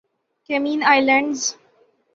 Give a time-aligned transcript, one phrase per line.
[0.49, 1.41] Cayman islands